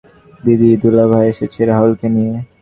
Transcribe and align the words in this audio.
দিদি, 0.43 0.69
দুলাভাই 0.81 1.25
এসেছে 1.33 1.59
রাহুলকে 1.69 2.07
নিয়ে। 2.15 2.35